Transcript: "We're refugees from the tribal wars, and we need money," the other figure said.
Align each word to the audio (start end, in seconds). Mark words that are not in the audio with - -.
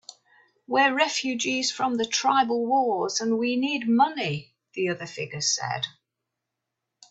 "We're 0.65 0.95
refugees 0.95 1.71
from 1.71 1.97
the 1.97 2.07
tribal 2.07 2.65
wars, 2.65 3.21
and 3.21 3.37
we 3.37 3.55
need 3.55 3.87
money," 3.87 4.55
the 4.73 4.89
other 4.89 5.05
figure 5.05 5.41
said. 5.41 5.85